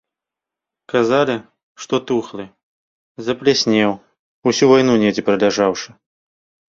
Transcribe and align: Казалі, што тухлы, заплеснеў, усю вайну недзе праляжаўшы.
Казалі, 0.93 1.33
што 1.83 1.95
тухлы, 2.11 2.45
заплеснеў, 3.27 3.91
усю 4.53 4.65
вайну 4.73 4.93
недзе 5.05 5.21
праляжаўшы. 5.29 5.89